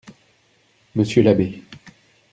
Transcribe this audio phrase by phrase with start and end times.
[0.95, 1.61] Monsieur l’abbé.